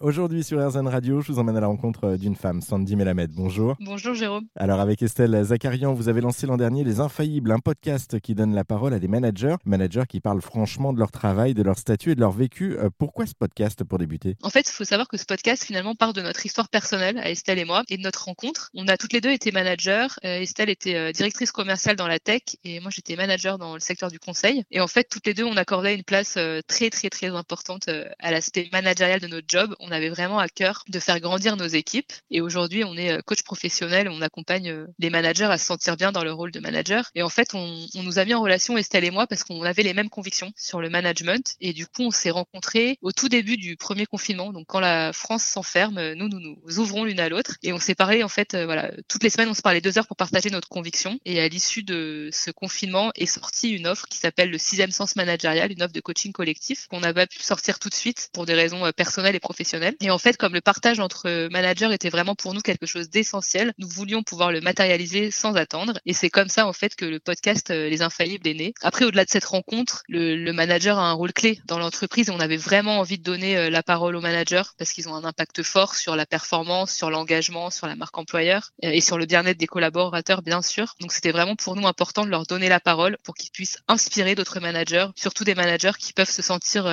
[0.00, 3.30] Aujourd'hui sur RZN Radio, je vous emmène à la rencontre euh, d'une femme, Sandy Melamed.
[3.30, 3.76] Bonjour.
[3.78, 4.44] Bonjour Jérôme.
[4.56, 8.56] Alors avec Estelle Zakarian, vous avez lancé l'an dernier Les Infaillibles, un podcast qui donne
[8.56, 12.10] la parole à des managers, managers qui parlent franchement de leur travail, de leur statut
[12.10, 12.76] et de leur vécu.
[12.76, 14.34] Euh, pourquoi ce podcast pour débuter?
[14.42, 17.30] En fait, il faut savoir que ce podcast finalement part de notre histoire personnelle à
[17.30, 18.70] Estelle et moi et de notre rencontre.
[18.74, 20.08] On a toutes les deux été managers.
[20.24, 24.10] Euh, Estelle était directrice commerciale dans la tech et moi j'étais manager dans le secteur
[24.10, 24.64] du conseil.
[24.72, 26.36] Et en fait, toutes les deux, on accordait une place
[26.66, 27.88] très très très importante
[28.18, 31.66] à l'aspect managérial de notre job on avait vraiment à cœur de faire grandir nos
[31.66, 32.12] équipes.
[32.30, 35.96] Et aujourd'hui, on est euh, coach professionnel, on accompagne euh, les managers à se sentir
[35.96, 37.10] bien dans leur rôle de manager.
[37.14, 39.62] Et en fait, on, on nous a mis en relation, Estelle et moi, parce qu'on
[39.62, 41.54] avait les mêmes convictions sur le management.
[41.60, 44.52] Et du coup, on s'est rencontrés au tout début du premier confinement.
[44.52, 47.56] Donc, quand la France s'enferme, nous, nous nous ouvrons l'une à l'autre.
[47.62, 49.98] Et on s'est parlé, en fait, euh, voilà, toutes les semaines, on se parlait deux
[49.98, 51.18] heures pour partager notre conviction.
[51.24, 55.16] Et à l'issue de ce confinement est sortie une offre qui s'appelle le sixième sens
[55.16, 58.46] managérial, une offre de coaching collectif qu'on n'a pas pu sortir tout de suite pour
[58.46, 62.34] des raisons personnelles et professionnelles et en fait, comme le partage entre managers était vraiment
[62.34, 65.98] pour nous quelque chose d'essentiel, nous voulions pouvoir le matérialiser sans attendre.
[66.06, 68.74] Et c'est comme ça, en fait, que le podcast euh, Les Infaillibles est né.
[68.82, 72.56] Après, au-delà de cette rencontre, le, manager a un rôle clé dans l'entreprise on avait
[72.56, 75.94] vraiment envie de donner euh, la parole aux managers parce qu'ils ont un impact fort
[75.94, 79.66] sur la performance, sur l'engagement, sur la marque employeur euh, et sur le bien-être des
[79.66, 80.94] collaborateurs, bien sûr.
[81.00, 84.34] Donc, c'était vraiment pour nous important de leur donner la parole pour qu'ils puissent inspirer
[84.34, 86.86] d'autres managers, surtout des managers qui peuvent se sentir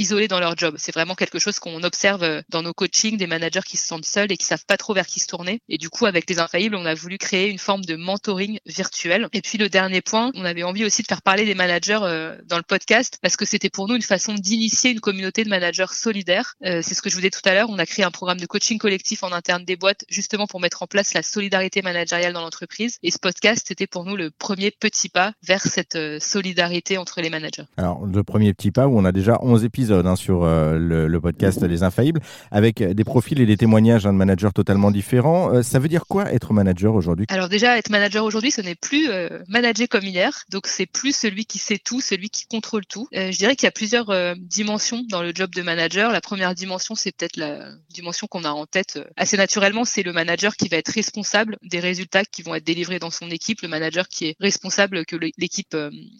[0.00, 0.74] isolés dans leur job.
[0.78, 4.06] C'est vraiment quelque chose qu'on observe euh, dans nos coachings, des managers qui se sentent
[4.06, 5.60] seuls et qui savent pas trop vers qui se tourner.
[5.68, 9.28] Et du coup, avec les infaillibles, on a voulu créer une forme de mentoring virtuel.
[9.34, 12.36] Et puis le dernier point, on avait envie aussi de faire parler des managers euh,
[12.46, 15.92] dans le podcast parce que c'était pour nous une façon d'initier une communauté de managers
[15.92, 16.54] solidaires.
[16.64, 17.68] Euh, c'est ce que je vous disais tout à l'heure.
[17.68, 20.82] On a créé un programme de coaching collectif en interne des boîtes justement pour mettre
[20.82, 22.96] en place la solidarité managériale dans l'entreprise.
[23.02, 27.28] Et ce podcast, c'était pour nous le premier petit pas vers cette solidarité entre les
[27.28, 27.64] managers.
[27.76, 31.20] Alors, le premier petit pas où on a déjà 11 épisodes Hein, sur euh, le,
[31.20, 35.52] podcast Les Infaillibles, avec des profils et des témoignages de managers totalement différents.
[35.52, 37.26] Euh, ça veut dire quoi être manager aujourd'hui?
[37.28, 40.44] Alors déjà, être manager aujourd'hui, ce n'est plus euh, manager comme hier.
[40.50, 43.08] Donc c'est plus celui qui sait tout, celui qui contrôle tout.
[43.12, 46.12] je dirais qu'il y a plusieurs dimensions dans le job de manager.
[46.12, 50.12] La première dimension, c'est peut-être la dimension qu'on a en tête assez naturellement, c'est le
[50.12, 53.68] manager qui va être responsable des résultats qui vont être délivrés dans son équipe, le
[53.68, 55.76] manager qui est responsable que l'équipe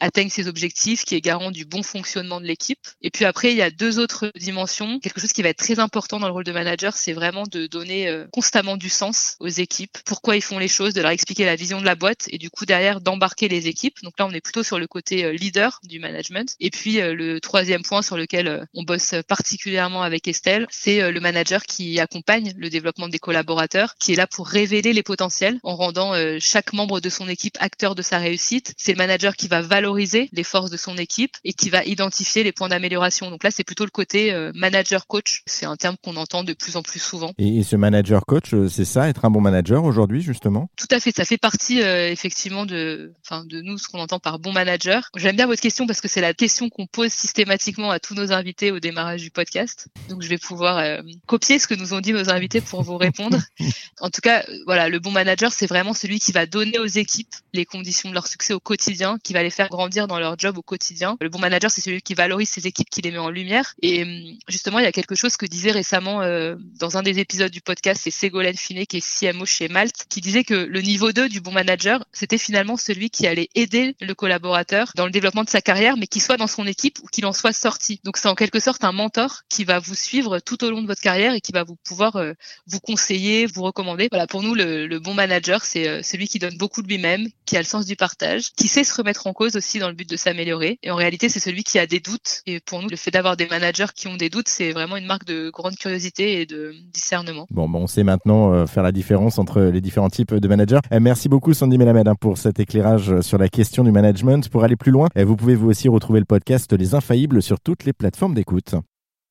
[0.00, 2.80] atteigne ses objectifs, qui est garant du bon fonctionnement de l'équipe.
[3.02, 4.98] Et puis après, il y a deux autres dimensions.
[5.00, 7.66] Quelque chose qui va être très important dans le rôle de manager, c'est vraiment de
[7.66, 11.44] donner euh, constamment du sens aux équipes, pourquoi ils font les choses, de leur expliquer
[11.44, 14.02] la vision de la boîte et du coup derrière d'embarquer les équipes.
[14.02, 16.54] Donc là, on est plutôt sur le côté euh, leader du management.
[16.60, 21.20] Et puis euh, le troisième point sur lequel on bosse particulièrement avec Estelle, c'est le
[21.20, 25.76] manager qui accompagne le développement des collaborateurs, qui est là pour révéler les potentiels en
[25.76, 28.74] rendant chaque membre de son équipe acteur de sa réussite.
[28.76, 32.42] C'est le manager qui va valoriser les forces de son équipe et qui va identifier
[32.42, 33.33] les points d'amélioration.
[33.34, 35.42] Donc là, c'est plutôt le côté euh, manager coach.
[35.46, 37.32] C'est un terme qu'on entend de plus en plus souvent.
[37.36, 40.70] Et, ce manager coach, euh, c'est ça, être un bon manager aujourd'hui justement?
[40.76, 44.20] Tout à fait, ça fait partie euh, effectivement de, enfin de nous ce qu'on entend
[44.20, 45.10] par bon manager.
[45.16, 48.30] J'aime bien votre question parce que c'est la question qu'on pose systématiquement à tous nos
[48.30, 49.88] invités au démarrage du podcast.
[50.08, 53.40] Donc je vais pouvoir copier ce que nous ont dit nos invités pour vous répondre.
[54.00, 57.34] en tout cas, voilà, le bon manager, c'est vraiment celui qui va donner aux équipes
[57.52, 60.56] les conditions de leur succès au quotidien, qui va les faire grandir dans leur job
[60.56, 61.16] au quotidien.
[61.20, 64.02] Le bon manager, c'est celui qui valorise ses équipes, qui les met en lumière et
[64.02, 67.50] hum, justement, il y a quelque chose que disait récemment euh, dans un des épisodes
[67.50, 71.12] du podcast, c'est Ségolène Finet qui est CMO chez Malte, qui disait que le niveau
[71.12, 75.44] 2 du bon manager, c'était finalement celui qui allait aider le collaborateur dans le développement
[75.44, 78.00] de sa carrière, mais qui soit dans son équipe ou qu'il en soit sorti.
[78.04, 80.86] Donc c'est en quelque sorte un mentor qui va vous suivre tout au long de
[80.86, 82.32] votre carrière et qui va vous pouvoir euh,
[82.66, 84.08] vous conseiller, vous recommander.
[84.10, 87.28] Voilà, pour nous, le, le bon manager, c'est euh, celui qui donne beaucoup de lui-même,
[87.46, 89.94] qui a le sens du partage, qui sait se remettre en cause aussi dans le
[89.94, 90.78] but de s'améliorer.
[90.82, 92.42] Et en réalité, c'est celui qui a des doutes.
[92.46, 95.06] Et pour nous, le fait d'avoir des managers qui ont des doutes, c'est vraiment une
[95.06, 97.46] marque de grande curiosité et de discernement.
[97.50, 100.80] Bon, bon on sait maintenant euh, faire la différence entre les différents types de managers.
[100.92, 104.48] Euh, merci beaucoup Sandy Melamed hein, pour cet éclairage sur la question du management.
[104.48, 107.60] Pour aller plus loin, euh, vous pouvez vous aussi retrouver le podcast Les Infaillibles sur
[107.60, 108.74] toutes les plateformes d'écoute.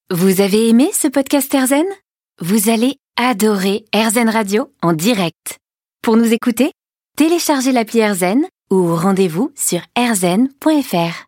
[0.09, 1.85] Vous avez aimé ce podcast Erzen
[2.39, 5.59] Vous allez adorer Erzen Radio en direct.
[6.01, 6.71] Pour nous écouter,
[7.17, 11.21] téléchargez l'appli Erzen ou rendez-vous sur erzen.fr.